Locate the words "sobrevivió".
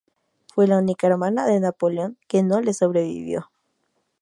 2.73-3.51